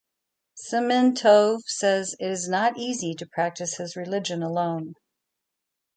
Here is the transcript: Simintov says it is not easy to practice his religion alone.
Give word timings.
Simintov 0.59 1.61
says 1.67 2.15
it 2.19 2.25
is 2.31 2.49
not 2.49 2.75
easy 2.75 3.13
to 3.13 3.27
practice 3.27 3.75
his 3.77 3.95
religion 3.95 4.41
alone. 4.41 4.95